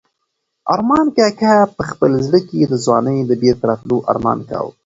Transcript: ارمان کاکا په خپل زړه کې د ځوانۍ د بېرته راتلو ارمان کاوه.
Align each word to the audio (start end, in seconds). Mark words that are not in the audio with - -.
ارمان 0.73 1.05
کاکا 1.15 1.53
په 1.75 1.83
خپل 1.89 2.11
زړه 2.25 2.39
کې 2.49 2.59
د 2.63 2.73
ځوانۍ 2.85 3.17
د 3.25 3.31
بېرته 3.41 3.63
راتلو 3.69 3.97
ارمان 4.11 4.39
کاوه. 4.49 4.71